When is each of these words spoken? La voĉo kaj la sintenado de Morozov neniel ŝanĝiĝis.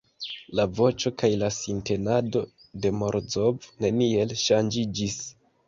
La 0.59 0.63
voĉo 0.79 1.11
kaj 1.21 1.29
la 1.41 1.49
sintenado 1.57 2.43
de 2.87 2.93
Morozov 3.03 3.71
neniel 3.87 4.37
ŝanĝiĝis. 4.49 5.23